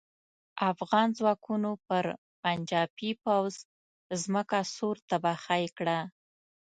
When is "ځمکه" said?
4.21-4.59